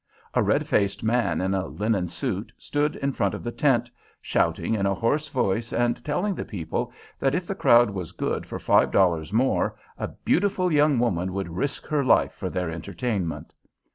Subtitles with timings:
[0.33, 4.73] A red faced man in a linen suit stood in front of the tent, shouting
[4.73, 8.57] in a hoarse voice and telling the people that if the crowd was good for
[8.57, 13.53] five dollars more, a beautiful young woman would risk her life for their entertainment.